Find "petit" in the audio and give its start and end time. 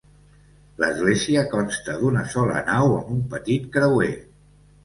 3.35-3.69